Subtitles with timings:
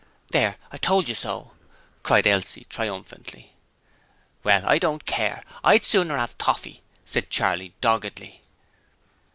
[0.31, 0.55] 'There!
[0.71, 1.51] I told you so!'
[2.01, 3.53] cried Elsie, triumphantly.
[4.43, 5.43] 'Well, I don't care.
[5.63, 8.41] I'd sooner 'ave the torfee,' said Charley, doggedly.